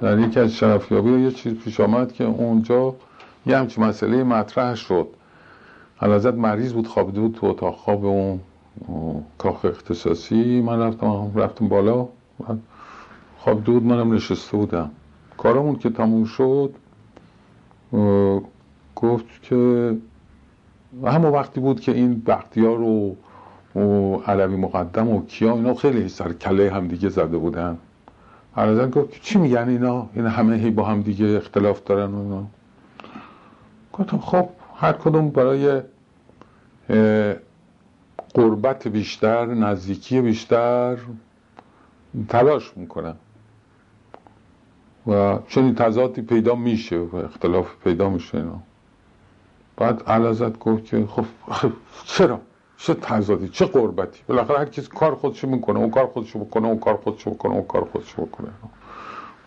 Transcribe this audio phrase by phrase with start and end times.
[0.00, 2.94] در یکی از شرفیابی یه چیز پیش آمد که اونجا
[3.46, 5.08] یه همچین مسئله مطرح شد.
[5.96, 7.76] حلازت مریض بود خوابیده بود تو اتاق.
[7.76, 8.40] خواب اون
[9.38, 10.60] کاخ اختصاصی.
[10.60, 12.08] من رفتم رفتم بالا.
[13.38, 14.90] خواب بود منم نشسته بودم.
[15.38, 16.74] کارمون که تموم شد
[18.96, 19.96] گفت که
[21.04, 23.16] همون وقتی بود که این بختیار و,
[23.76, 27.78] و علوی مقدم و کیا اینا خیلی سر کله هم دیگه زده بودن.
[28.68, 32.46] حضرت گفت چی میگن اینا؟ این همه هی با هم دیگه اختلاف دارن و اینا.
[33.92, 35.82] گفتم خب هر کدوم برای
[38.34, 40.98] قربت بیشتر نزدیکی بیشتر
[42.28, 43.14] تلاش می‌کنن.
[45.06, 48.60] و چنین تضادی پیدا میشه و اختلاف پیدا میشه اینا.
[49.76, 51.24] بعد علازت گفت که خب
[52.04, 52.40] چرا؟
[52.82, 54.20] چه تضادی چه قربتی.
[54.28, 57.64] بالاخره هر کسی کار خودشو می‌کنه اون کار خودشو بکنه اون کار خودشو بکنه اون
[57.64, 58.48] کار خودشو بکنه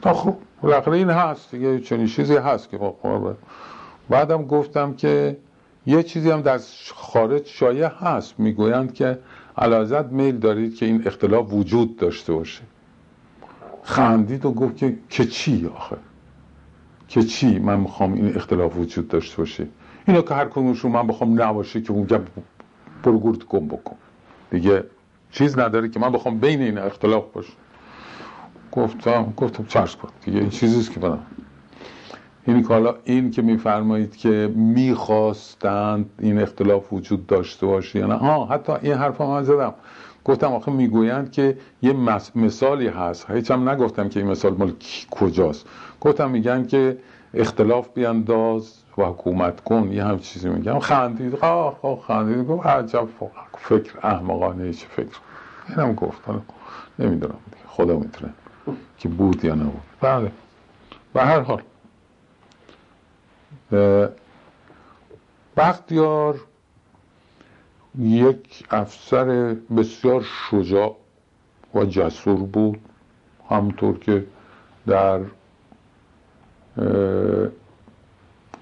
[0.01, 2.95] تا خب بالاخره این هست دیگه چنین چیزی هست که خب
[4.09, 5.37] بعدم گفتم که
[5.85, 6.59] یه چیزی هم در
[6.95, 8.39] خارج شایع هست.
[8.39, 9.19] می‌گویند که
[9.57, 12.61] علازت میل دارید که این اختلاف وجود داشته باشه.
[13.83, 15.97] خندید و گفت که که چی آخه؟
[17.07, 19.67] که چی من می‌خوام این اختلاف وجود داشته باشه؟
[20.07, 22.21] اینا که هر کدومشون من بخوام نباشه که اونجا
[23.03, 23.95] برو گرد گم بکن.
[24.51, 24.83] دیگه
[25.31, 27.53] چیز نداره که من بخوام بین این اختلاف باشه.
[28.71, 30.09] گفتم گفتم چشم کن.
[30.25, 31.19] دیگه این چیزیست که من
[32.45, 38.13] این حالا این که میفرمایید که می‌خواستند این اختلاف وجود داشته باشه یا نه.
[38.13, 39.73] آه حتی این حرف من زدم.
[40.25, 41.93] گفتم آخه می‌گویند که یه
[42.35, 43.31] مثالی هست.
[43.31, 44.73] هیچ هم نگفتم که این مثال مال
[45.11, 45.65] کجاست.
[46.01, 46.97] گفتم میگن که
[47.33, 48.82] اختلاف بیانداز.
[48.97, 50.79] و حکومت کن یه هم چیزی میگم.
[50.79, 53.07] خندید آه آه خندید گفت عجب
[53.57, 55.17] فکر احمقانه چه فکر؟
[55.69, 56.21] اینم گفت.
[56.99, 57.37] نمی‌دونم.
[57.67, 58.33] خدا می‌تونه
[58.97, 59.81] که بود یا نبود.
[60.01, 60.31] بله.
[61.13, 61.61] به هر حال.
[65.57, 66.39] بختیار
[67.99, 70.95] یک افسر بسیار شجاع
[71.75, 72.79] و جسور بود.
[73.49, 74.25] همطور که
[74.87, 75.19] در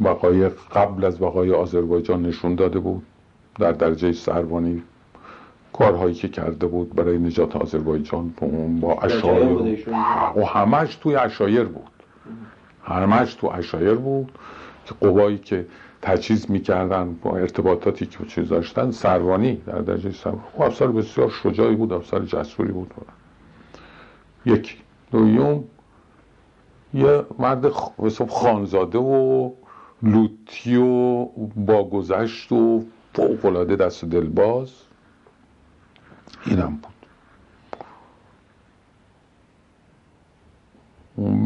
[0.02, 3.04] وقایع قبل از وقایع آذربایجان نشون داده بود.
[3.60, 4.84] در درجه سروانی
[5.74, 8.34] کارهایی که کرده بود برای نجات آذربایجان
[8.82, 9.86] با اشایر
[10.36, 11.90] و همش توی اشایر بود.
[12.84, 14.32] همش تو اشایر بود.
[14.86, 15.66] که قوایی که
[16.02, 21.76] تجهیز می‌کردن با ارتباطاتی که چیز داشتن سروانی در درجه سروانی خب افسر بسیار شجاعی
[21.76, 22.94] بود افسر جسوری بود.
[24.46, 24.78] یک
[25.12, 25.64] دویوم
[26.94, 27.70] یه مرد
[28.30, 29.52] خانزاده و
[30.04, 31.26] لوتی و
[31.56, 34.72] با گذشت و فوقلاده دست و دلباز
[36.46, 36.92] اینم بود.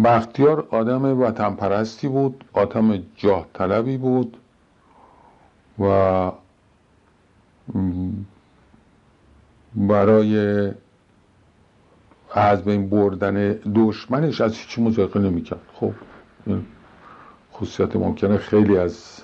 [0.04, 4.38] بختیار آدم وطن پرستی بود آدم جاه طلبی بود
[5.80, 6.32] و
[9.76, 10.72] برای
[12.32, 15.62] از بین بردن دشمنش از هیچی مزاقه نمی‌کرد.
[15.74, 15.94] خب
[17.56, 19.22] خصوصیت ممکنه خیلی از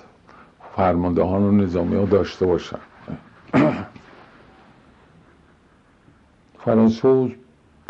[0.76, 2.78] فرماندهان و نظامی ها داشته باشن.
[6.64, 7.36] فرانسه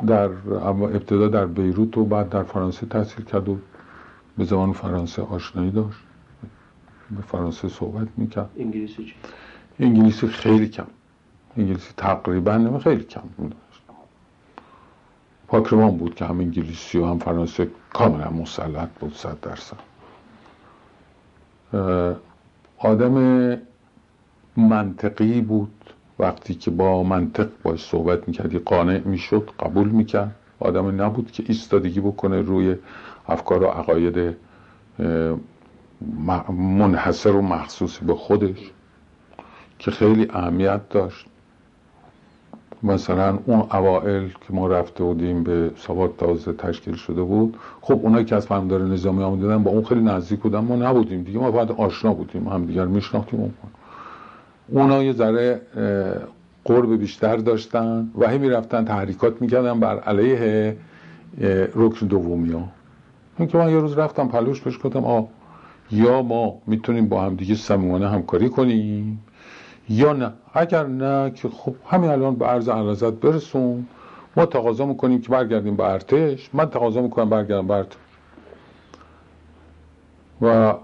[0.06, 0.30] در
[0.62, 3.58] ابتدا در بیروت و بعد در فرانسه تحصیل کرد و
[4.38, 5.98] به زبان فرانسه آشنایی داشت.
[7.10, 8.50] به فرانسه صحبت می‌کرد.
[8.56, 9.14] انگلیسی چی؟
[9.80, 10.86] انگلیسی خیلی کم.
[11.56, 13.82] انگلیسی تقریبا نمی خیلی کم داشت.
[15.48, 19.91] پاکرمان بود که هم انگلیسی و هم فرانسه کاملا مسلط بود صد درصد.
[22.78, 23.58] آدم
[24.56, 25.72] منطقی بود.
[26.18, 30.34] وقتی که با منطق باش صحبت می‌کردی قانع می‌شد قبول می‌کرد.
[30.60, 32.76] آدم نبود که ایستادگی بکنه روی
[33.28, 34.36] افکار و عقاید
[36.58, 38.70] منحصر و مخصوص به خودش
[39.78, 41.26] که خیلی اهمیت داشت.
[42.82, 48.24] مثلا اون اوائل که ما رفته بودیم به سواد تازه تشکیل شده بود خب اونایی
[48.24, 51.38] که از فهمدار نظامی آمدن با اون خیلی نزدیک بودن ما نبودیم دیگه.
[51.38, 53.52] ما بعد آشنا بودیم هم دیگر میشناختیم اون
[54.68, 55.60] اونا یه ذره
[56.64, 60.76] قرب بیشتر داشتن و هی می‌رفتن تحریکات می‌کردن بر علیه
[61.74, 62.68] رکن دومی ها.
[63.46, 65.22] که من یه روز رفتم پلوش بهش گفتم آ
[65.90, 69.24] یا ما می‌تونیم با هم دیگه صمیمانه همکاری کنیم؟
[69.92, 70.32] یا نه.
[70.54, 73.86] اگر نه که خب همین الان به عرض عرضت برسون.
[74.36, 76.50] ما تقاضا می‌کنیم که برگردیم به ارتش.
[76.52, 77.96] من تقاضا می‌کنم برگردم به ارتش.
[80.42, 80.74] و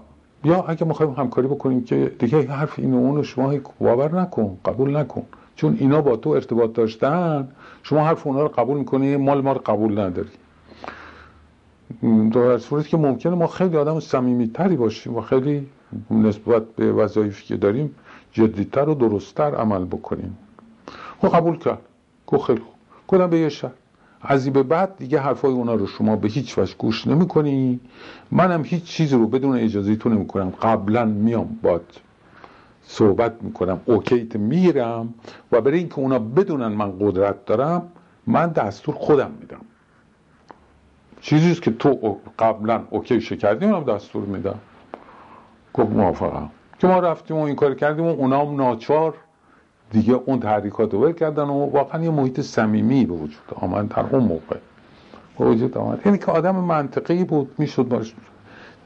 [0.43, 5.23] یا اگه می‌خوایم همکاری بکنیم که دیگه حرف این اون شما باور نکن قبول نکن.
[5.55, 7.47] چون اینا با تو ارتباط داشتن
[7.83, 10.29] شما حرف اونا رو قبول می‌کنی مال ما رو قبول نداری.
[12.31, 13.99] در صورتی که ممکنه ما خیلی آدم
[14.53, 15.67] تری باشیم و خیلی
[16.11, 17.95] نسبت به وظایفی که داریم
[18.31, 20.37] جدیتر و درستتر عمل بکنیم.
[21.21, 21.79] خب قبول کرد.
[22.27, 22.73] گفت خیلی خوب.
[23.07, 23.71] گفتم به یه شهر
[24.21, 27.79] از بعد دیگه حرفای اونا رو شما به هیچ وجه گوش نمی کنی
[28.31, 31.85] منم هیچ چیزی رو بدون اجازه تو نمی کنم قبلا میام باد
[32.83, 33.81] صحبت می‌کنم.
[33.85, 35.13] اوکیت میرم
[35.51, 37.91] و برای اینکه اونا بدونن من قدرت دارم
[38.27, 39.61] من دستور خودم میدم.
[41.21, 44.59] چیزیست که تو قبلا اوکی کردی منم دستور میدم.
[45.73, 46.49] گفت موافقم.
[46.79, 49.13] که ما رفتیم و این کار کردیم و اونا هم ناچار
[49.91, 54.23] دیگه اون تحریکات رو کردن و واقعا یه محیط صمیمی به وجود آمد در اون
[54.23, 54.57] موقع.
[55.39, 56.01] به وجود آمد.
[56.05, 58.13] یعنی که آدم منطقی بود می‌شد باش.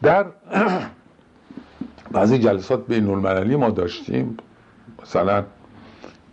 [0.02, 0.26] در
[2.12, 4.38] بعضی جلسات بین المللی ما داشتیم.
[5.02, 5.44] مثلا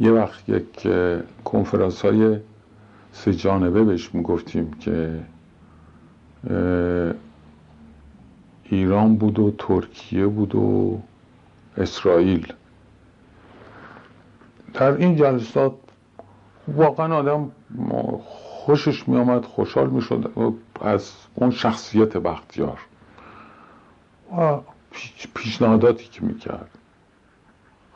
[0.01, 0.89] یه وقت یک
[1.45, 2.37] کنفرانس های
[3.13, 5.21] سه جانبه بهش می‌گفتیم که
[8.65, 10.99] ایران بود و ترکیه بود و
[11.81, 12.53] اسرائیل.
[14.75, 15.73] در این جلسات
[16.69, 17.53] واقعا آدم
[18.25, 20.33] خوشش می آمد خوشحال می شد
[20.81, 22.79] از اون شخصیت بختیار
[24.39, 24.59] و
[25.35, 26.71] پیشنهاداتی که می کرد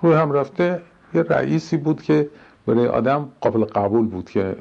[0.02, 0.82] روی هم رفته
[1.14, 2.30] یه رئیسی بود که
[2.66, 4.56] برای آدم قابل قبول بود که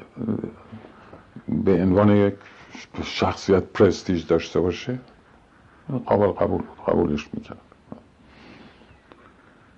[1.48, 2.34] به عنوان یک
[3.04, 4.98] شخصیت پرستیج داشته باشه.
[6.06, 7.73] قابل قبول بود قبولش می‌کرد.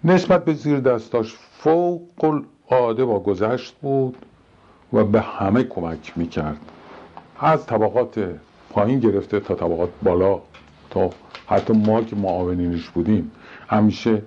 [0.05, 4.17] نسبت به زیر دستاش فوق العاده با گذشت بود
[4.93, 6.59] و به همه کمک می‌کرد.
[7.41, 8.31] از طبقات
[8.71, 10.41] پایین گرفته تا طبقات بالا
[10.91, 11.11] تا
[11.47, 13.33] حتی ما که معاونینش بودیم
[13.69, 14.23] همیشه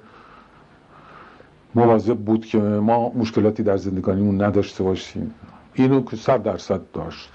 [1.75, 5.33] مواظب بود که ما مشکلاتی در زندگانیمون نداشته باشیم.
[5.73, 7.29] اینو که صد درصد داشت.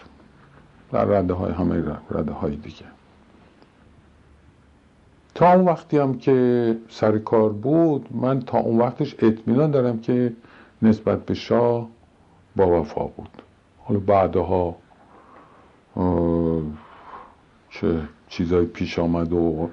[0.92, 2.84] در رده های همه رده های دیگه.
[5.34, 10.32] تا اون وقتی هم که سر کار بود من تا اون وقتش اطمینان دارم که
[10.82, 11.88] نسبت به شاه
[12.56, 13.42] با وفا بود.
[13.84, 14.76] حالا بعدها
[17.70, 19.70] چه چیزای پیش آمد و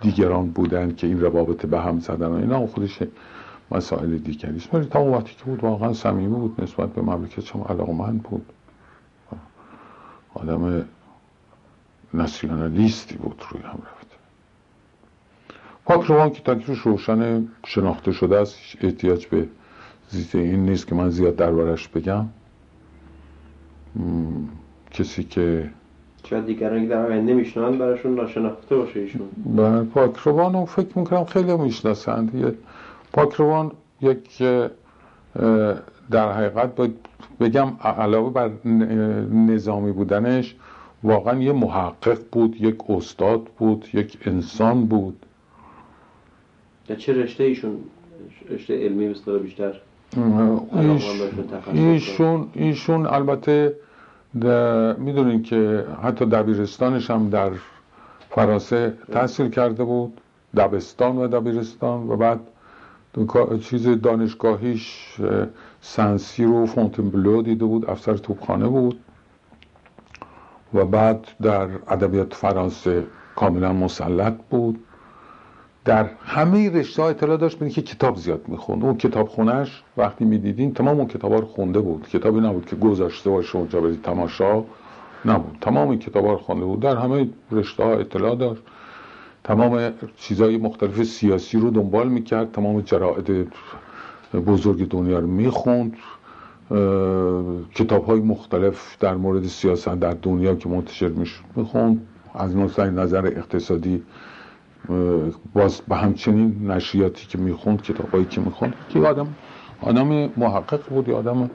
[0.00, 3.02] دیگران بودن که این روابط به هم زدن و اینا خودش
[3.70, 4.74] مسائل دیگری است.
[4.74, 8.46] ولی تا اون وقتی که بود واقعا صمیمی بود نسبت به مملکت شما علاقمند بود.
[10.34, 10.84] آدم
[12.14, 13.99] ناسیونالیستی بود روی هم رفت.
[15.84, 19.48] پاک که تکلیفش روشن شناخته شده است احتیاج به
[20.08, 22.26] زیت این نیست که من زیاد دربارش بگم.
[24.90, 25.70] کسی که
[26.24, 31.56] شاید دیگران در آینده میشنند براشون ناشناخته باشه ایشون؟ بله پاکروان رو فکر می‌کنم خیلی
[31.56, 32.56] می‌شناسند.
[33.12, 34.42] پاکروان یک
[36.10, 36.70] در حقیقت
[37.40, 38.50] بگم علاوه بر
[39.32, 40.56] نظامی بودنش
[41.02, 45.26] واقعا یه محقق بود یک استاد بود یک انسان بود.
[46.96, 47.76] چه رشته ایشون
[48.50, 49.72] رشته علمی به بیشتر
[51.72, 53.76] ایشون ایشون البته
[54.98, 57.50] می‌دونین که حتی دبیرستانش هم در
[58.30, 60.20] فرانسه تحصیل کرده بود
[60.56, 62.40] دبستان و دبیرستان و بعد
[63.60, 65.16] چیز دانشگاهیش
[65.80, 69.00] سنسی رو فونتنبلو دیده بود افسر توپخانه بود
[70.74, 73.06] و بعد در ادبیات فرانسه
[73.36, 74.78] کاملا مسلط بود.
[75.84, 78.84] در همه رشته ها اطلاع داشت بینید که کتاب زیاد می‌خوند.
[78.84, 82.08] اون کتاب خونش وقتی می‌دیدین تمام اون کتاب رو خونده بود.
[82.08, 84.62] کتابی نبود که گذاشته باشه اونجا برید تماشا.
[85.24, 85.58] نبود.
[85.60, 86.80] تمام این کتاب رو خونده بود.
[86.80, 88.62] در همه رشته ها اطلاع داشت.
[89.44, 92.52] تمام چیزهای مختلف سیاسی رو دنبال می‌کرد.
[92.52, 93.46] تمام جرائد
[94.46, 95.96] بزرگ دنیا رو می‌خوند.
[97.74, 102.06] کتاب های مختلف در مورد سیاست در دنیا که منتشر می‌شد می‌خوند.
[102.34, 104.02] از نظر اقتصادی
[105.54, 109.34] باز به همچنین نشریاتی که می‌خوند کتابایی که می‌خوند که آدم
[109.82, 110.06] آدم
[110.36, 111.50] محقق بود یا آدم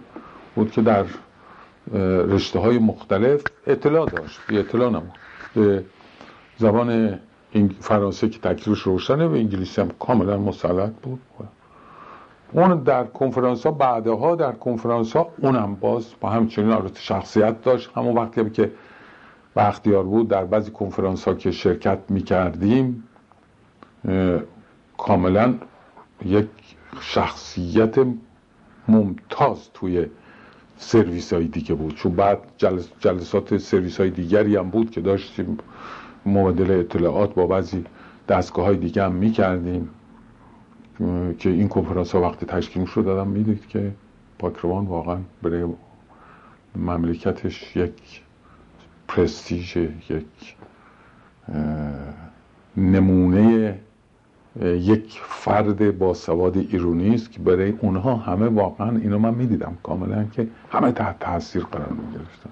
[0.55, 1.05] بود که در
[2.27, 5.19] رشته های مختلف اطلاع داشت بی اطلاع نمود
[5.55, 5.85] به
[6.57, 7.19] زبان
[7.79, 11.19] فرانسه که تکلیفش روشنه و انگلیسی هم کاملا مسلط بود.
[12.53, 17.91] اون در کنفرانس ها بعدها در کنفرانس ها اونم باز با همچنین شخصیت داشت.
[17.95, 18.71] همون وقتی که
[19.55, 23.03] بختیار بود در بعضی کنفرانس ها که شرکت می کردیم
[24.97, 25.53] کاملا
[26.25, 26.47] یک
[26.99, 27.95] شخصیت
[28.87, 30.05] ممتاز توی
[30.77, 32.39] سرویس های دیگه بود چون بعد
[32.99, 35.57] جلسات سرویس های دیگری هم بود که داشتیم
[36.25, 37.83] مبادله اطلاعات با بعضی
[38.29, 39.89] دستگاه های دیگه هم می کردیم
[41.39, 43.91] که این کنفرانس ها وقتی تشکیل شد دادم می‌دید که
[44.39, 45.65] پاکروان واقعا برای
[46.75, 48.21] مملکتش یک
[49.07, 50.55] پرستیژ یک
[52.77, 53.79] نمونه
[54.63, 59.77] یک فرد با سواد ایرونی است که برای اونها همه واقعا اینو من می‌دیدم.
[59.83, 62.49] کاملا که همه تحت تاثیر قرار می‌گرفتن.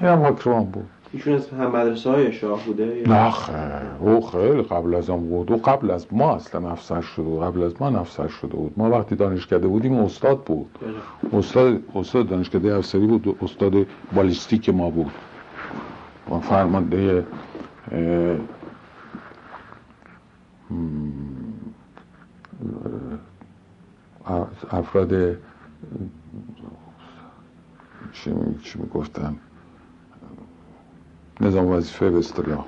[0.00, 0.86] این هم حکروان بود.
[1.12, 3.56] ایشون از هم مدرسه های شاه بوده؟ نه خیر
[4.00, 5.52] او خیلی قبل از آن بود.
[5.52, 7.42] او قبل از ما اصلا افسر شده بود.
[7.42, 8.72] قبل از ما افسر شده بود.
[8.76, 10.78] ما وقتی دانشکده بودیم استاد بود.
[11.32, 13.36] استاد استاد دانشکده افسری بود.
[13.42, 13.72] استاد
[14.14, 15.10] بالیستیک ما بود.
[16.30, 17.24] و فرمانده
[24.70, 25.36] افراد
[28.12, 29.36] چی, چی می‌گفتن
[31.40, 32.64] نظام وظیفه به اصطلاح.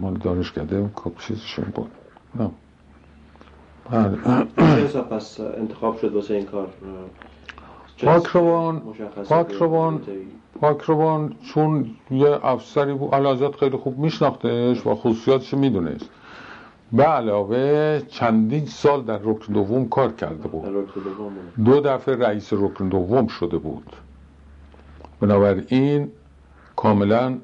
[0.00, 1.90] مال دانشکده چیزشون بود
[2.34, 2.50] نه.
[3.90, 4.16] بله.
[5.10, 6.68] پس انتخاب شد واسه این کار؟
[7.98, 8.80] پاکروان
[9.28, 10.00] پاکروان
[10.60, 16.10] پاکروان چون یه افسری بود علازت خیلی خوب میشناختش و خصوصیاتش می‌دونست.
[16.94, 20.88] به علاوه چندین سال در رکن دوم کار کرده بود.
[21.64, 23.96] دو دفعه رئیس رکن دوم شده بود.
[25.20, 26.10] بنابراین
[26.76, 27.38] کاملا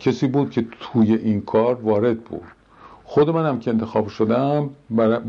[0.00, 2.42] کسی بود که توی این کار وارد بود.
[3.04, 4.70] خود منم که انتخاب شدم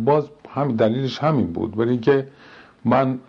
[0.05, 1.75] باز هم دلیلش همین بود.
[1.75, 2.27] برای اینکه
[2.85, 3.19] من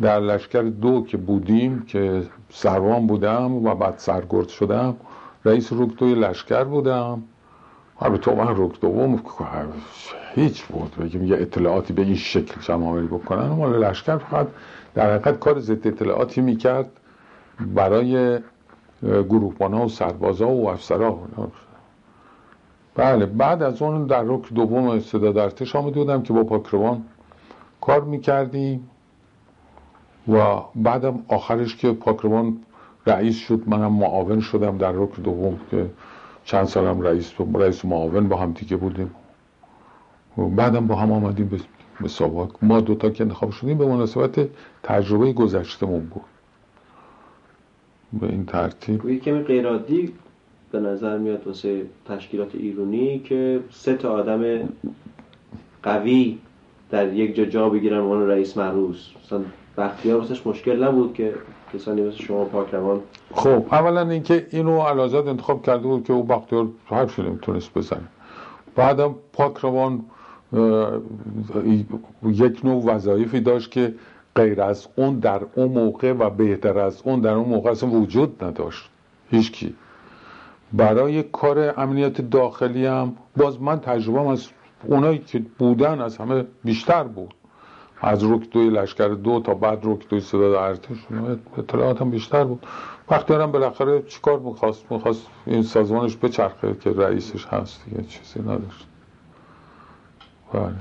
[0.00, 4.96] در لشکر دو که بودیم که سروان بودم و بعد سرگرد شدم
[5.44, 7.22] رئیس دوی لشکر بودم.
[8.00, 9.22] البته من رک دوم
[10.34, 10.96] هیچ بود.
[11.00, 13.48] بگیم یه اطلاعاتی به این شکل شماملی بکنن.
[13.48, 14.46] مال لشکر فقط
[14.94, 16.90] در حقیقت کار ضد اطلاعاتی می‌کرد
[17.74, 18.38] برای
[19.02, 21.18] گروهبانا و سربازا و افسرا.
[22.94, 27.04] بله بعد از اون در رک دوم استعداد ارتش آمده بودم که با پاکروان
[27.80, 28.90] کار می‌کردیم
[30.28, 32.58] و بعدم آخرش که پاکروان
[33.06, 35.90] رئیس شد منم معاون شدم در رک دوم که
[36.48, 39.10] چند سالم رئیس رئیس معاون با هم دیگه بودیم.
[40.38, 41.60] و بعدم با هم آمدیم به
[42.00, 44.48] مسابقه ما دوتا که انتخاب شدیم به مناسبت
[44.82, 46.22] تجربه گذشتمون بود.
[48.20, 50.12] به این ترتیب یه کمی غیرادی
[50.72, 54.68] به نظر میاد واسه تشکیلات ایرونی که سه تا آدم
[55.82, 56.38] قوی
[56.90, 59.40] در یک جا جا بگیرن عنوان رئیس محروس مثلا
[59.78, 61.34] بختیار واسش مشکل نبود که
[61.74, 63.00] کسانی مثل شما پاکروان
[63.34, 68.08] خب اولا اینکه اینو علازت انتخاب کرده بود که او بختیار حرفی نمی‌تونست بزنه.
[68.76, 70.04] بعدم پاکروان
[72.24, 73.94] یک نوع وظایفی داشت که
[74.34, 78.44] غیر از اون در اون موقع و بهتر از اون در اون موقع اصلا وجود
[78.44, 78.90] نداشت.
[79.30, 79.74] هیچکی.
[80.72, 84.48] برای کار امنیت داخلی هم باز من تجربه از
[84.86, 87.34] اونایی که بودن از همه بیشتر بود.
[88.00, 90.96] از رک دوی لشکر دو تا بعد رک دوی صداد ارتش
[91.58, 92.66] اطلاعات هم بیشتر بود.
[93.10, 98.86] وقتی هم بالاخره چیکار می‌خواست؟ می‌خواست این سازمانش بچرخه که رئیسش هست دیگه چیزی نداشت.
[100.52, 100.74] بله.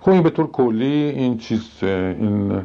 [0.00, 2.62] خب این به طور کلی این چیز این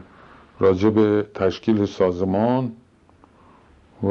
[0.60, 2.72] راجع به تشکیل سازمان
[4.03, 4.08] و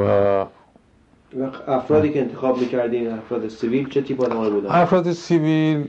[1.66, 5.88] افرادی که انتخاب می‌کردین افراد سیویل چه تیپ آدمایی بودن؟ افراد سیویل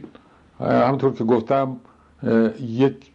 [0.60, 1.77] همونطور که گفتم
[2.62, 3.11] یک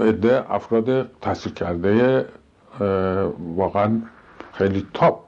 [0.00, 2.26] عده افراد تحصیل کرده
[3.56, 4.00] واقعا
[4.52, 5.20] خیلی تاپ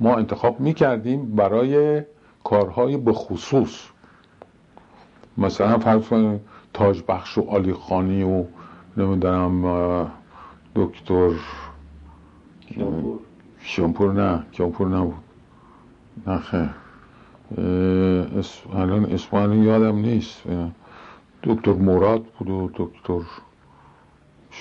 [0.00, 2.02] ما انتخاب می‌کردیم برای
[2.44, 3.86] کارهای به خصوص
[5.38, 6.40] مثلا فرض کنید
[6.74, 8.44] تاج بخش و آلی خانی و
[8.96, 10.10] نمی‌دونم
[10.76, 11.30] دکتر
[13.64, 14.12] کیانپور.
[14.12, 15.14] نه کیانپور نبود.
[16.26, 16.70] نه خیر.
[18.74, 20.42] الان اسم یادم نیست.
[21.42, 23.20] دکتر مراد بود و دکتر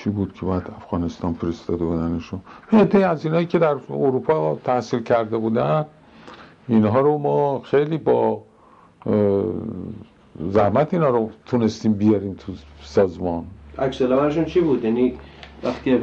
[0.04, 2.40] چی بود که باید افغانستان فرستاده بودنشون
[2.72, 5.86] هده از اینایی که در اروپا تحصیل کرده بودن
[6.68, 8.44] اینها رو ما خیلی با
[10.52, 12.54] زحمت اینا رو تونستیم بیاریم تو
[12.84, 13.44] سازمان.
[13.80, 14.02] عکس
[14.48, 15.14] چی بود؟ یعنی
[15.64, 16.00] وقتی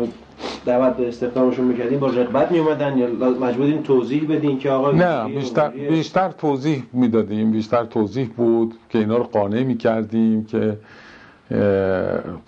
[0.66, 3.06] دعوت به استخدامشون می‌کردیم با رغبت میومدن یا
[3.40, 7.50] مجبورین توضیح بدین که آقا نه بیشتر, بیشتر توضیح می‌دادیم.
[7.50, 10.78] بیشتر توضیح بود که اینا رو قانع می‌کردیم که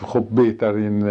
[0.07, 1.02] خب بهترین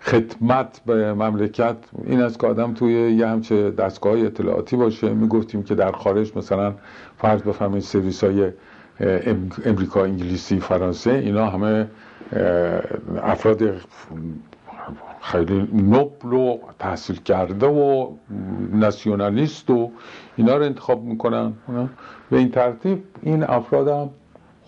[0.00, 1.76] خدمت به مملکت.
[2.04, 5.14] این است که آدم توی یه همچه دستگاه اطلاعاتی باشه.
[5.14, 6.74] می‌گفتیم که در خارج مثلا
[7.18, 8.50] فرض بفهمید سرویس های
[9.64, 11.86] امریکا انگلیسی فرانسه اینا همه
[13.22, 13.62] افراد
[15.20, 18.10] خیلی نبل و تحصیل کرده و
[18.72, 19.90] ناسیونالیست و
[20.36, 21.52] اینا رو انتخاب می‌کنن.
[22.30, 24.10] به این ترتیب این افراد هم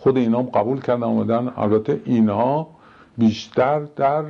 [0.06, 2.68] خود اینا هم قبول کردن آمدن البته اینها
[3.18, 4.25] بیشتر در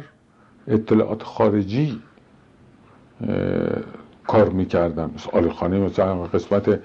[0.69, 2.01] اطلاعات خارجی
[4.27, 5.11] کار می‌کردن.
[5.33, 6.81] آلی خانه مثلا قسمت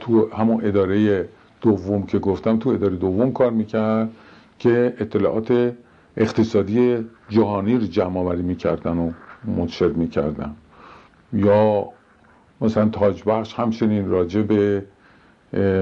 [0.00, 1.28] تو همون اداره
[1.60, 4.10] دوم که گفتم تو اداره دوم کار می‌کرد
[4.58, 5.72] که اطلاعات
[6.16, 9.10] اقتصادی جهانی رو جمع آوری می‌کردن و
[9.44, 10.54] منتشر می‌کردن.
[11.32, 11.88] یا
[12.60, 14.84] مثلا تاج بخش همچنین راجع به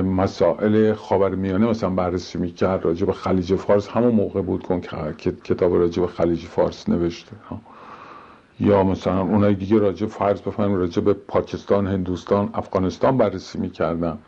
[0.02, 3.88] مسائل خاورمیانه مثلا بررسی می‌کرد راجع به خلیج فارس.
[3.88, 4.66] همون موقع بود
[5.18, 7.32] که کتاب راجع به خلیج فارس نوشته
[8.60, 14.18] یا مثلا اونایی دیگه راجع فرض بفهمیم راجع به پاکستان هندوستان افغانستان بررسی می‌کردن.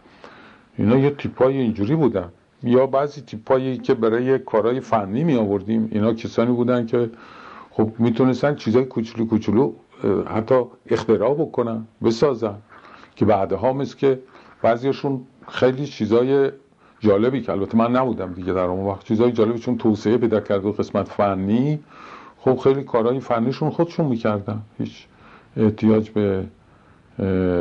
[0.78, 2.28] اینا یه تیپای اینجوری بودن.
[2.62, 7.10] یا بعضی تیپایی که برای کارهای فنی می آوردیم اینا کسانی بودن که
[7.70, 9.72] خب می‌تونستن چیزای کوچولو کوچولو
[10.26, 12.54] حتی اختراع بکنن بسازن.
[13.16, 14.20] که بعدها مثل که
[14.62, 16.50] بعضیشون خیلی چیزای
[17.00, 19.04] جالبی که البته من نبودم دیگه در اون وقت.
[19.04, 21.80] چیزای جالبی چون توسعه پیدا کرده قسمت فنی
[22.38, 24.62] خب خیلی کارهای فنیشون خودشون می‌کردن.
[24.78, 25.06] هیچ
[25.56, 26.44] احتیاج به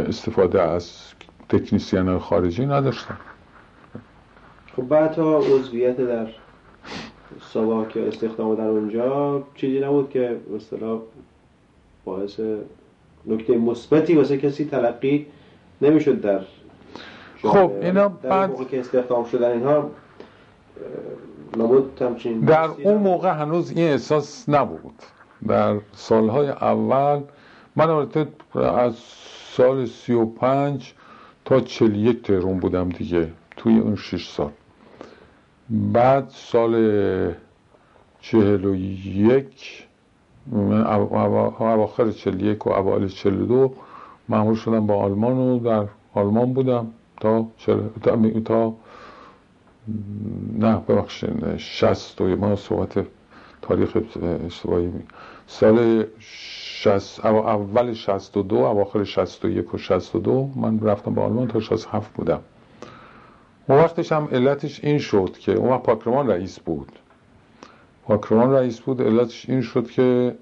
[0.08, 0.92] استفاده از
[1.50, 3.18] تکنیسیان خارجی نداشتن.
[4.76, 6.28] خب بعد تا عضویت در
[7.42, 11.00] ساواک یا استخدام در اونجا چیزی نبود که مثلا
[12.06, 12.40] باعث
[13.26, 15.26] نکته مثبتی واسه کسی تلقی
[15.82, 16.42] نمی‌شد در
[17.44, 19.90] خب اینا در بعد که استخدام شدن اینها
[22.48, 24.94] در اون موقع هنوز این احساس نبود.
[25.48, 27.22] در سالهای اول
[27.76, 27.90] من
[28.56, 28.96] از
[29.56, 30.94] سال سی و پنج
[31.46, 34.52] تا چل یک تهرون بودم دیگه توی اون شش سال.
[35.70, 37.34] بعد سال
[38.22, 39.88] چهل و یک
[41.60, 43.74] اواخر چل یک و اوائل چل دو
[44.30, 46.88] معمول شدم با آلمان و در آلمان بودم.
[47.24, 47.80] تا چل...
[48.46, 48.74] تا
[50.60, 53.06] نه ببخشید شست و ما صحبت
[53.62, 53.98] تاریخ
[54.46, 55.04] اشتباهی می
[55.48, 60.80] سال شست اول شست و دو اواخر شست و یک و شست و دو من
[60.80, 62.40] رفتم با آلمان تا شست هفت بودم.
[63.68, 66.92] اون وقتش هم علتش این شد که اون وقت پاکرمان رئیس بود.
[68.06, 70.36] پاکرمان رئیس بود علتش این شد که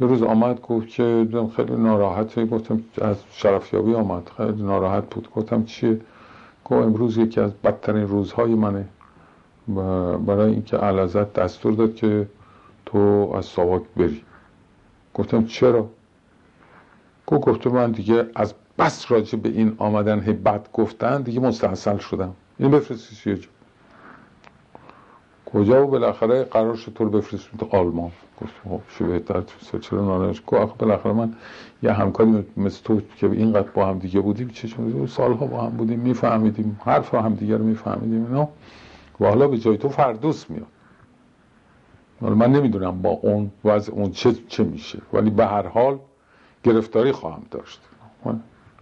[0.00, 1.26] یه روز آمد گفت که
[1.56, 2.46] خیلی ناراحته.
[2.46, 4.30] گفتم از شرفیابی آمد.
[4.36, 5.30] خیلی ناراحت بود.
[5.30, 6.00] گفتم چیه؟
[6.64, 8.88] گفت امروز یکی از بدترین روزهای منه.
[10.26, 12.26] برای اینکه علازت دستور داد که
[12.86, 14.22] تو از ساواک بری.
[15.14, 15.88] گفتم چرا؟
[17.26, 21.98] گفت گفته من دیگه از بس راجع به این آمدن هی بد گفتن دیگه مستحصل
[21.98, 22.34] شدم.
[22.58, 23.38] این بفرستی یه
[25.54, 28.10] کجا و بالاخره قرار شد تو رو بفرستیم تو آلمان.
[28.42, 29.42] گفت خب چه بهتر
[29.80, 31.34] چرا ناراحت گفت بالاخره من
[31.82, 34.68] یه همکاری مثل تو که اینقدر با هم دیگه بودیم چه
[35.06, 36.80] سالها با هم بودیم میفهمیدیم.
[36.84, 38.26] حرف هم دیگه رو میفهمیدیم.
[38.26, 38.48] اینا.
[39.20, 40.66] و حالا به جای تو فردوس میاد.
[42.20, 44.98] حالا من نمی‌دونم با اون وضع اون چه, چه میشه.
[45.12, 45.98] ولی به هر حال
[46.64, 47.80] گرفتاری خواهم داشت.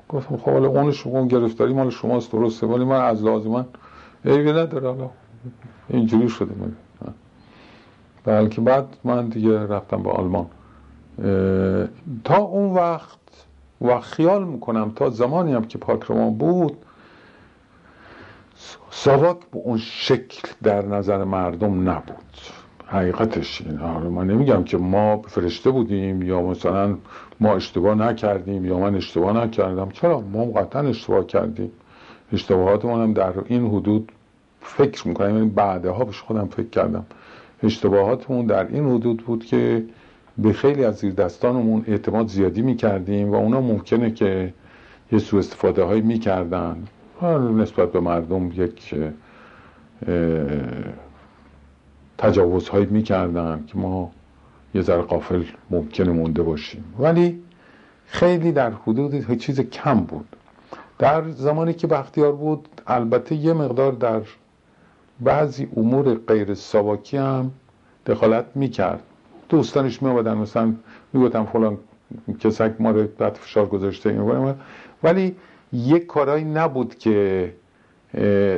[0.09, 0.69] گفتم خب حالا
[1.05, 2.67] اون گرفتاری مال شماست درسته.
[2.67, 3.65] ولی من از لازم من
[4.25, 5.11] عیبی نداره حالا
[5.89, 6.73] اینجوری شده من
[8.25, 10.47] بلکه بعد من دیگه رفتم به آلمان.
[12.25, 13.19] تا اون وقت
[13.81, 16.77] و خیال می‌کنم تا زمانی هم که پاکرمان بود
[18.91, 22.17] ساواک به اون شکل در نظر مردم نبود.
[22.87, 23.79] حقیقتش این
[24.09, 26.97] من نمیگم که ما فرشته بودیم یا مثلا
[27.41, 29.91] ما اشتباه نکردیم یا من اشتباه نکردم.
[29.91, 31.73] چرا؟ ما قطعا اشتباه کردیم.
[32.33, 34.13] اشتباهاتمون هم در این حدود
[34.63, 37.07] فکر می‌کنم یعنی بعدها بهش خودم فکر کردم.
[37.63, 39.85] اشتباهاتمون در این حدود بود که
[40.39, 44.55] به خیلی از زیر دستانمون اعتماد زیادی می‌کردیم و اونا ممکنه که
[45.13, 46.85] یه سو استفاده هایی می‌کردن
[47.57, 48.95] نسبت به مردم یک
[52.19, 54.11] تجاوزهایی می‌کردن که ما
[54.75, 56.85] یه ذره قافل ممکنه مونده باشیم.
[56.99, 57.43] ولی
[58.07, 60.37] خیلی در حدود چیز کم بود.
[60.99, 64.21] در زمانی که بختیار بود البته یه مقدار در
[65.25, 67.51] بعضی امور غیر سواکی هم
[68.07, 69.03] دخالت می‌کرد.
[69.49, 70.75] دوستانش میآمدن مثلا
[71.13, 71.79] می‌گفتن فلان
[72.41, 74.21] کسک ما رو تحت فشار گذاشته
[75.03, 75.37] ولی
[75.73, 77.55] یک کارایی نبود که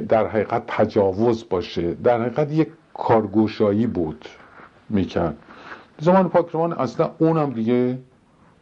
[0.09, 1.95] در حقیقت تجاوز باشه.
[1.95, 4.25] در حقیقت یک کارگوشایی بود
[4.89, 5.37] می‌کرد.
[5.99, 7.99] زمان پاکرمان اصلا اونم دیگه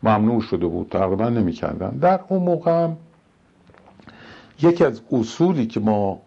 [0.02, 1.90] ممنوع شده بود تقریبا نمی‌کردن.
[1.90, 2.96] در اون موقع هم
[4.62, 6.20] یکی از اصولی که ما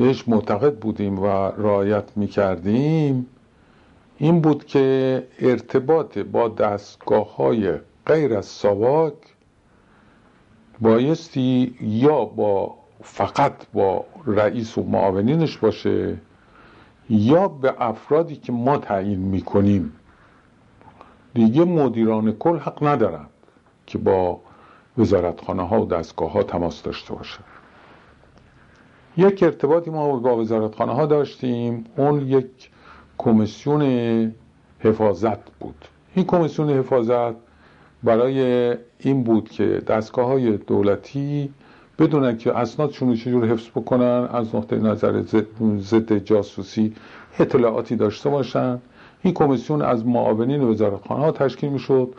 [0.00, 1.26] بهش معتقد بودیم و
[1.58, 3.26] رعایت می‌کردیم
[4.18, 7.72] این بود که ارتباط با دستگاه های
[8.06, 9.14] غیر از ساواک
[10.80, 16.16] بایستی یا با فقط با رئیس و معاونینش باشه
[17.10, 19.92] یا به افرادی که ما تعیین می‌کنیم.
[21.34, 23.30] دیگه مدیران کل حق ندارند
[23.86, 24.40] که با
[24.98, 27.38] وزارتخانه ها و دستگاه ها تماس داشته باشه
[29.16, 31.84] یک ارتباطی ما با وزارتخانه ها داشتیم.
[31.96, 32.70] اون یک
[33.18, 33.82] کمیسیون
[34.78, 35.84] حفاظت بود.
[36.14, 37.34] این کمیسیون حفاظت
[38.02, 41.50] برای این بود که دستگاه های دولتی
[41.98, 45.22] بدونن که اسنادشون رو چجور حفظ بکنن از نقطه نظر
[45.78, 46.94] ضد جاسوسی
[47.38, 48.78] اطلاعاتی داشته باشن.
[49.22, 52.14] این کمیسیون از معاونین وزارتخانه ها تشکیل می‌شد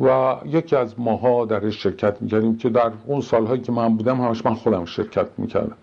[0.00, 4.46] و یکی از ماها درش شرکت می‌کردیم که در اون سالهایی که من بودم همش
[4.46, 5.76] من خودم شرکت می‌کردم.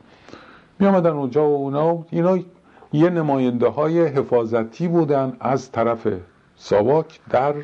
[0.79, 2.39] می آمدن اونجا و اونا اینا
[2.93, 6.07] یه نماینده های حفاظتی بودن از طرف
[6.55, 7.55] ساواک در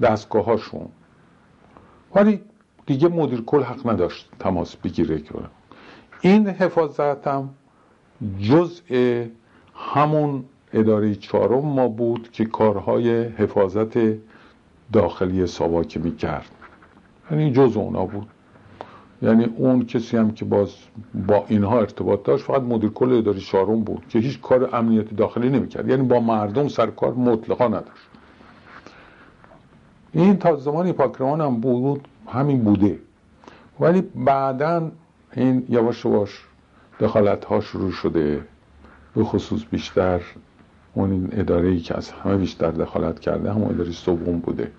[0.00, 0.88] دستگاه هاشون
[2.14, 2.40] ولی
[2.86, 5.46] دیگه مدیر کل حق نداشت تماس بگیره کنه
[6.20, 7.50] این حفاظت هم
[8.40, 9.24] جزء
[9.74, 13.98] همون اداره چهارم ما بود که کارهای حفاظت
[14.92, 16.50] داخلی ساواک می‌کرد.
[17.30, 18.26] یعنی جز اونا بود.
[19.22, 20.74] یعنی اون کسی هم که باز
[21.26, 25.50] با اینها ارتباط داشت فقط مدیر کل اداره چهارم بود که هیچ کار امنیتی داخلی
[25.50, 25.88] نمی‌کرد.
[25.88, 28.08] یعنی با مردم سر کار مطلقا نداشت.
[30.12, 32.98] این تا زمانی پاکروان هم بود همین بوده.
[33.80, 34.90] ولی بعدا
[35.32, 36.44] این یواش یواش
[37.00, 38.44] دخالت ها شروع شده.
[39.14, 40.20] به خصوص بیشتر
[40.94, 44.70] اون اداره ای که از همه بیشتر دخالت کرده همون اداره سوم بوده.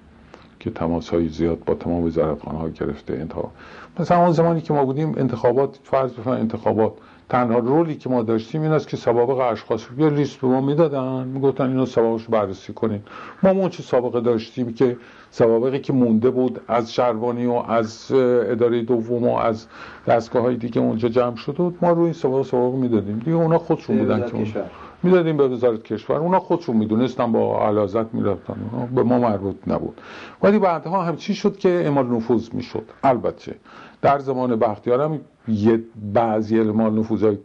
[0.67, 3.51] که تماس های زیاد با تمام وزارتخانه ها گرفته انتخاب
[3.99, 6.93] مثلا اون زمانی که ما بودیم انتخابات فرض بفرمایید انتخابات
[7.30, 11.27] تنها رولی که ما داشتیم این است که سوابق اشخاص یه لیست به ما می‌دادن
[11.27, 13.01] می‌گفتن اینو سوابقش بررسی کنین.
[13.43, 14.97] ما اون چه سابقه داشتیم که
[15.32, 19.67] سوابقی که مونده بود از شهربانی و از اداره دوم و از
[20.08, 23.19] دستگاه های دیگه اونجا جمع شده بود ما روی این سوابق سوابق می‌دادیم.
[23.19, 24.63] دیگه اونا خودشون بودن که
[25.03, 26.15] می‌دادیم به وزارت کشور.
[26.15, 28.55] اونا خودشون می‌دونستن با علازت می‌رفتن.
[28.95, 30.01] به ما مربوط نبود.
[30.43, 33.55] ولی بعدها هم چی شد که اعمال نفوذ می‌شد؟ البته
[34.01, 35.83] در زمان بختیار هم یه
[36.13, 37.38] بعضی اعمال نفوذهای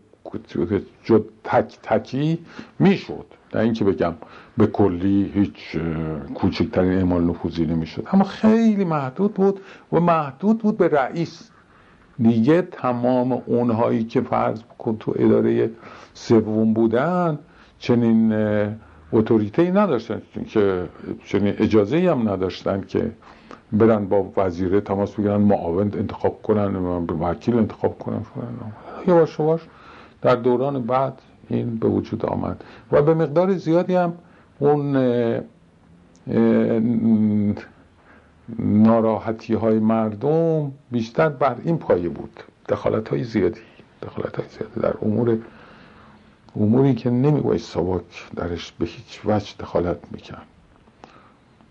[1.05, 2.39] جد تک تکی
[2.79, 3.27] می‌شد.
[3.55, 4.15] نه اینکه بگم
[4.57, 5.77] به کلی هیچ
[6.35, 8.09] کوچکترین اعمال نفوذی نمی‌شد.
[8.13, 9.61] اما خیلی محدود بود
[9.93, 11.51] و محدود بود به رئیس
[12.23, 15.71] دیگه تمام اونهایی که فرض کن تو اداره
[16.15, 17.39] سوم بودن
[17.79, 18.33] چنین
[19.13, 20.89] اتوریته نداشتن که
[21.25, 23.11] چنین اجازه هم نداشتن که
[23.73, 26.77] برن با وزیره تماس بگیرن معاون انتخاب کنن
[27.21, 28.23] وکیل انتخاب کنن
[29.07, 29.61] یواش یواش
[30.23, 31.13] در دوران بعد
[31.49, 32.65] این به وجود آمد.
[32.93, 34.13] و به مقدار زیادی هم
[34.59, 34.97] اون
[38.59, 42.41] ناراحتی های مردم بیشتر بر این پایه بود.
[42.69, 43.61] دخالت های زیادی
[44.03, 45.39] دخالت های زیادی در امور
[46.57, 50.47] اموری که نمیباید سواک درش به هیچ وجه دخالت می‌کرد.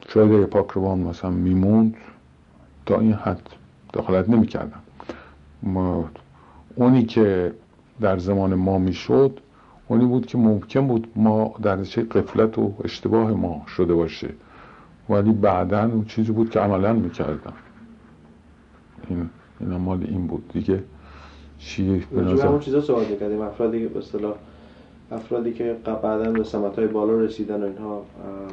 [0.08, 1.96] شاید پاکروان مثلا میموند
[2.86, 3.50] تا این حد
[3.94, 4.80] دخالت نمی‌کردن.
[5.64, 6.10] ما
[6.76, 7.54] اونی که
[8.02, 9.40] در زمان ما می‌شد
[9.88, 14.30] اونی بود که ممکن بود ما در چه قفلت و اشتباه ما شده باشه.
[15.10, 17.54] ولی بعدا اون چیزی بود که عملا می‌کردم.
[19.10, 20.48] این این مال این بود.
[20.54, 20.84] دیگه
[21.60, 23.42] چی به نظر همون چیزا سوال می‌کردیم.
[23.42, 24.34] افرادی به اصطلاح
[25.12, 28.02] افرادی که بعدا به سمت های بالا رسیدن و اینها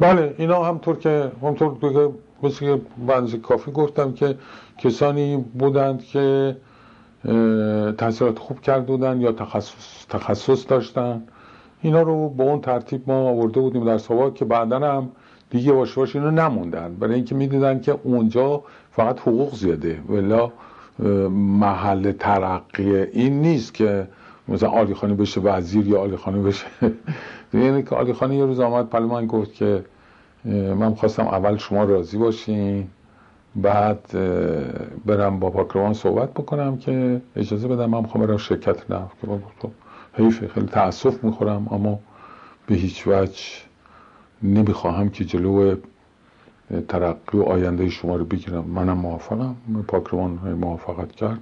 [0.01, 2.11] بله اینا همطور که همطور که
[2.43, 4.35] مثل که بنز کافی گفتم که
[4.79, 6.57] کسانی بودند که
[7.99, 11.23] تحصیلات خوب کرده بودن یا تخصص, تخصص داشتن.
[11.83, 15.09] اینا رو به اون ترتیب ما آورده بودیم در سوا که بعدا هم
[15.51, 16.95] دیگه باش اینو نموندن.
[16.95, 20.01] برای اینکه می‌دیدن که اونجا فقط حقوق زیاده.
[20.09, 20.49] ولی
[21.29, 24.09] محل ترقی این نیست که
[24.49, 26.67] مثلا آلی خانی بشه وزیر یا آلی خانی بشه.
[27.55, 29.85] یعنی که آلی خانی یه روز آمد پلو من گفت که
[30.45, 32.89] من خواستم اول شما راضی باشین
[33.57, 34.01] بعد
[35.07, 37.91] برم با پاکروان صحبت بکنم که اجازه بدم.
[37.91, 39.39] من می‌خوام برم شرکت نفت که با
[40.13, 41.99] حیفه خیلی تاسف می‌خورم اما
[42.67, 43.68] به هیچ وجه
[44.43, 45.77] نمی‌خواهم که جلو
[46.89, 48.65] ترقی و آینده شما رو بگیرم.
[48.65, 49.57] منم موافقم.
[49.89, 51.39] پاکروان موافقت کرد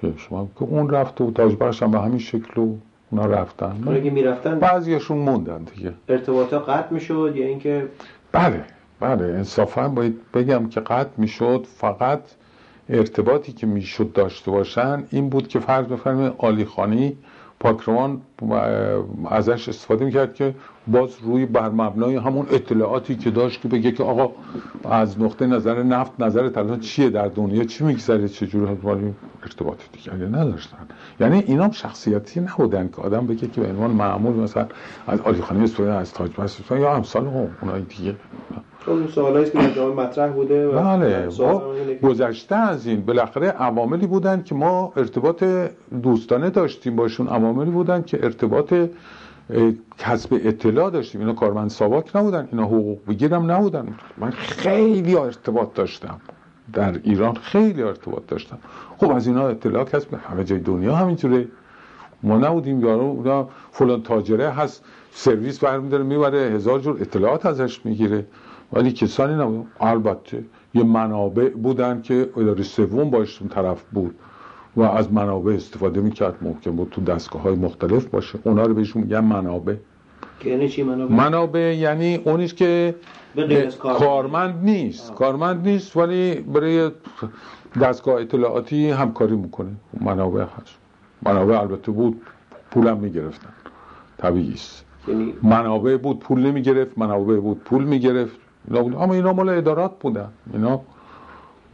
[0.00, 2.74] که شما که اون رفت و تاج هم به همین شکل و
[3.10, 3.84] اونا رفتن.
[3.88, 5.92] اگه می‌رفتن بعضیشون موندن دیگه.
[6.08, 7.88] ارتباطا قطع می‌شد یا اینکه
[8.32, 8.64] بله
[9.00, 9.24] بله.
[9.24, 11.66] انصافا باید بگم که قطع می‌شد.
[11.76, 12.20] فقط
[12.88, 17.16] ارتباطی که می‌شد داشته باشن این بود که فرض بفرمایید آلی خانی
[17.60, 18.20] پاکروان
[19.30, 20.54] ازش استفاده می‌کرد که
[20.86, 24.32] باز روی بر مبنای همون اطلاعاتی که داشت که بگه که آقا
[24.90, 30.26] از نقطه نظر نفت نظر الان چیه در دنیا؟ چی میگذره؟ چجور ولی ارتباط دیگری
[30.26, 30.76] نداشتن؟
[31.20, 34.66] یعنی اینا شخصیتی نبودن که آدم بگه که به عنوان معمول مثلا
[35.06, 36.30] از آلی استفاده از تاج
[36.70, 38.16] یا امثال هم اونایی دیگه.
[38.86, 41.28] اون سوالایی است که مطرح بوده و بله
[42.02, 45.44] گذشته از این بالاخره عواملی بودن که ما ارتباط
[46.02, 48.74] دوستانه داشتیم باشون عواملی بودن که ارتباط
[49.98, 51.20] کسب اطلاع داشتیم.
[51.20, 53.94] اینا کارمند ساواک نبودن اینا حقوق بگیرم نبودن.
[54.18, 56.20] من خیلی ارتباط داشتم.
[56.72, 58.58] در ایران خیلی ارتباط داشتم.
[58.98, 61.48] خب از اینا اطلاع کسب همه جای دنیا همینجوره.
[62.22, 68.26] ما نبودیم یارو اونا فلان تاجره هست سرویس برمیداره می‌بره هزار جور اطلاعات ازش می‌گیره.
[68.72, 74.14] ولی کسانی نبود البته یه منابع بودن که اداره سوم باش اون طرف بود
[74.76, 76.34] و از منابع استفاده می‌کرد.
[76.42, 78.38] ممکن بود تو دستگاه های مختلف باشه.
[78.44, 79.74] اونا رو بهشون میگن منابع.
[80.44, 82.94] یعنی چی منابع؟ منابع یعنی اونیش که
[83.78, 84.64] کارمند.
[84.64, 85.14] نیست.
[85.14, 86.90] کارمند نیست ولی برای
[87.82, 89.70] دستگاه اطلاعاتی همکاری می‌کنه.
[90.00, 90.74] منابع هست.
[91.22, 92.20] منابع البته بود
[92.70, 93.50] پولم می‌گرفتن.
[94.18, 94.84] طبیعی است.
[95.08, 96.98] یعنی منابع بود پول نمی‌گرفت.
[96.98, 98.36] منابع بود پول می‌گرفت.
[98.68, 100.28] اینا بود اما اینا مال ادارات بودن.
[100.52, 100.80] اینا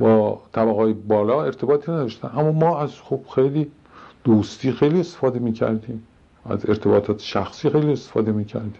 [0.00, 2.30] با طبقه های بالا ارتباطی نداشتن.
[2.36, 3.70] اما ما از خب خیلی
[4.24, 6.06] دوستی خیلی استفاده می‌کردیم.
[6.46, 8.74] از ارتباطات شخصی خیلی استفاده می‌کردیم.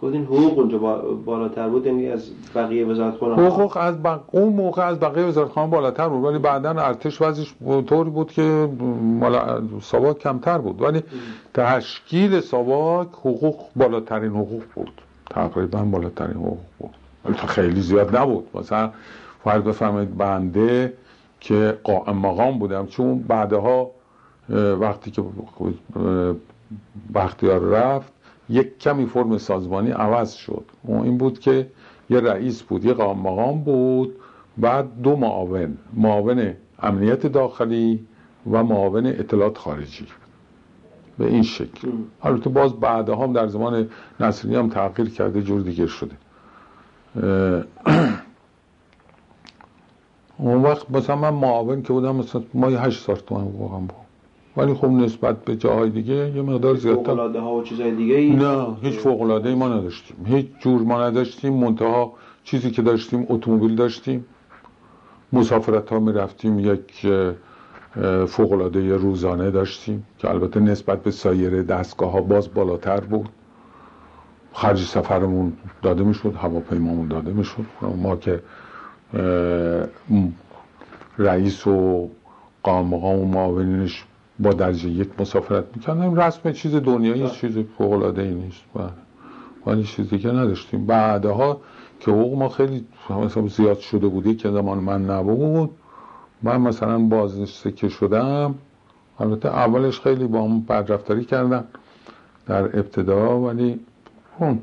[0.00, 4.20] خود این حقوق اونجا با- بالاتر بود؟ یعنی از بقیه وزارت حقوق از بق...
[4.32, 6.24] اون موقع از بقیه وزارتخانه بالاتر بود.
[6.24, 7.54] ولی بعدا ارتش وضعش
[7.86, 8.68] طوری بود که
[9.02, 10.82] مال ساواک کمتر بود.
[10.82, 11.02] ولی
[11.54, 14.90] تشکیل ساواک حقوق بالاترین حقوق بود.
[15.30, 18.48] تقریبا بالاترین حقوق بود خیلی زیاد نبود.
[18.54, 18.90] مثلا
[19.44, 20.92] فرض بفرمایید بنده
[21.40, 22.86] که قائم مقام بودم.
[22.86, 23.90] چون بعدها
[24.80, 25.22] وقتی که
[27.14, 28.12] بختیار رفت
[28.48, 30.64] یک کمی فرم سازمانی عوض شد.
[30.82, 31.70] اون این بود که
[32.10, 34.16] یه رئیس بود یه قائم مقام بود.
[34.58, 38.06] بعد دو معاون معاون امنیت داخلی
[38.50, 40.06] و معاون اطلاعات خارجی.
[41.18, 41.88] به این شکل.
[42.22, 43.88] البته باز بعدها هم در زمان
[44.20, 46.16] نصری هم تغییر کرده جور دیگه شده.
[50.38, 54.08] اون وقت مثلا من معاون که بودم مثلا ما یه هشت هزار تومن واقعا بود
[54.56, 57.02] ولی خب نسبت به جاهای دیگه یه مقدار زیادتر.
[57.02, 60.16] فوق‌العاده ها و چیزای دیگه ای نه هیچ فوق العاده ای ما نداشتیم.
[60.26, 61.54] هیچ جور ما نداشتیم.
[61.54, 62.12] منتها
[62.44, 64.24] چیزی که داشتیم اتومبیل داشتیم.
[65.32, 67.06] مسافرت ها می رفتیم یک
[68.26, 73.28] فوق العاده روزانه داشتیم که البته نسبت به سایر دستگاه ها باز بالاتر بود.
[74.52, 77.64] خرج سفرمون داده می‌شد هواپیمامون داده می‌شد.
[77.96, 78.42] ما که
[81.18, 82.08] رئیس و
[82.62, 84.04] قام مقام و معاونینش
[84.38, 88.62] با درجه یک مسافرت می‌کردن رسم چیز دنیایی چیز فوق العاده ای نیست.
[89.66, 90.86] ولی چیزی که نداشتیم.
[90.86, 91.60] بعدها
[92.00, 92.86] که حقوق ما خیلی
[93.48, 95.70] زیاد شده بودی که زمان من نبود.
[96.42, 98.54] من مثلا بازنشسته شدم
[99.20, 101.64] البته اولش خیلی با هم بدرفتاری کردن
[102.46, 103.80] در ابتدا ولی
[104.38, 104.60] اون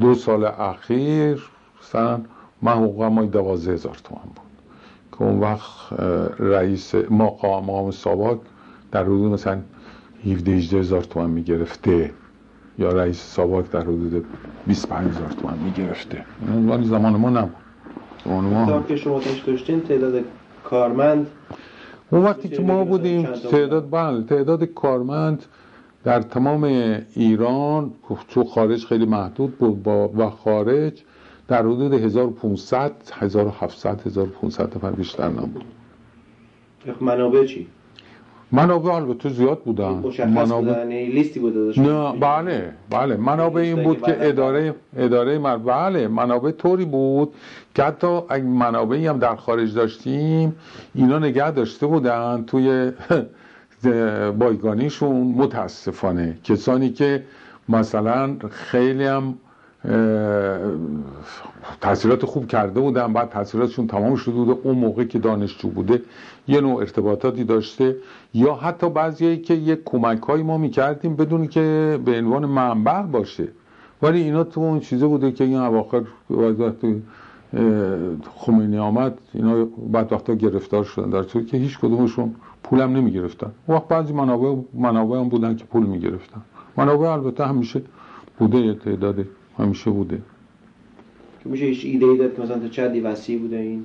[0.00, 1.50] دو سال اخیر
[1.82, 2.20] مثلا
[2.62, 4.46] من حقوقم مای دوازده هزار تومن بود.
[5.12, 5.92] که اون وقت
[6.38, 8.38] رئیس ما قام ساواک
[8.92, 9.60] در حدود مثلا
[10.24, 12.10] 17 18 هزار تومن می‌گرفته.
[12.78, 14.24] یا رئیس ساواک در حدود
[14.66, 16.24] 25 هزار تومن می‌گرفته.
[16.68, 17.65] ولی زمان ما نبود.
[18.24, 20.24] تا که شما داشتین تعداد
[20.64, 21.26] کارمند
[22.10, 25.44] اون وقتی که ما بودیم تعداد بله تعداد کارمند
[26.04, 26.64] در تمام
[27.14, 27.92] ایران
[28.28, 31.02] تو خارج خیلی محدود بود با و خارج
[31.48, 35.64] در حدود 1500 1700 1500 نفر بیشتر نبود.
[37.00, 37.66] منابع چی؟
[38.52, 40.02] منابع البته زیاد بودن.
[40.26, 43.16] منابع بودن لیستی بود داداش نه بله بله.
[43.16, 47.34] منابع این بود که اداره اداره مر بله منابع طوری بود
[47.74, 50.56] که حتی اگه منابعی هم در خارج داشتیم
[50.94, 52.92] اینا نگه داشته بودن توی
[54.38, 55.26] بایگانیشون.
[55.26, 56.38] متاسفانه.
[56.44, 57.22] کسانی که
[57.68, 59.34] مثلا خیلی هم
[61.80, 66.02] تحصیلات خوب کرده بودن بعد تحصیلاتشون تمام شده بوده اون موقع که دانشجو بوده
[66.48, 67.96] یه نوع ارتباطاتی داشته.
[68.34, 73.48] یا حتی بعضیایی که یک کمک هایی ما می‌کردیم بدون که به عنوان منبع باشه.
[74.02, 77.02] ولی اینا تو اون چیزه بوده که این اواخر وقتی
[78.36, 81.10] خمینی آمد اینا بعد وقتا گرفتار شدن.
[81.10, 85.64] در طوری که هیچ کدومشون پولم نمی گرفتن وقت بعضی منابع منابع هم بودن که
[85.64, 86.40] پول می گرفتن
[86.76, 87.82] منابع البته همیشه
[88.38, 89.24] بوده یه تعداد
[89.58, 90.22] همیشه بوده.
[91.42, 93.84] که میشه هیچ ایده ای داد که مثلا تا چه وسیع بوده این؟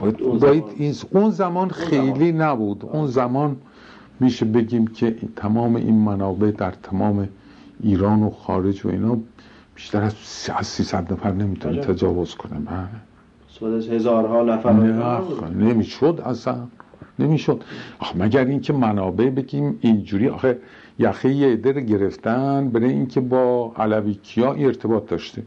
[0.00, 0.74] اون باید زمان.
[0.76, 2.84] این اون زمان خیلی نبود.
[2.92, 3.56] اون زمان
[4.20, 7.28] میشه بگیم که تمام این منابع در تمام
[7.82, 9.18] ایران و خارج و اینا
[9.74, 11.80] بیشتر از سی- از 300 نفر نمی‌تونه.
[11.80, 12.60] تجاوز کنه
[13.48, 14.72] سوال از هزارها نفر
[15.52, 16.56] نمی‌شد اصلا.
[17.18, 17.62] نمی‌شد.
[17.98, 20.58] آخه مگر اینکه منابع بگیم اینجوری؟ آخه
[20.98, 25.42] یخه یه رو گرفتن برای اینکه با علویکیا ارتباط داشته.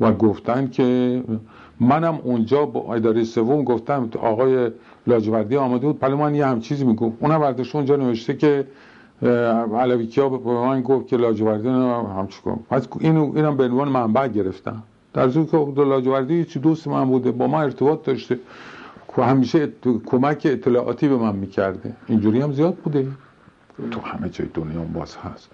[0.00, 1.22] و گفتن که
[1.80, 4.70] منم اونجا با اداره سوم گفتم آقای
[5.06, 7.16] لاجوردی آمده بود پلی من یه هم چیزی می‌گفت.
[7.20, 8.66] اونم برداشت اونجا نوشته که
[9.76, 14.28] علوی کیا به من گفت که لاجوردی همچی کن پس اینو اینم به عنوان منبع
[14.28, 14.82] گرفتم.
[15.14, 18.38] در که لاجوردی چی دوست من بوده با ما ارتباط داشته.
[19.16, 19.68] همیشه
[20.06, 21.92] کمک اطلاعاتی به من می‌کرده.
[22.08, 23.06] اینجوری هم زیاد بوده.
[23.90, 25.50] تو همه جای دنیا باز هست.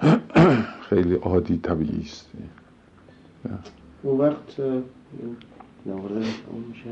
[0.88, 2.30] خیلی عادی طبیعی است.
[4.02, 4.60] اون وقت
[5.86, 6.24] نوارد
[6.68, 6.90] میشه.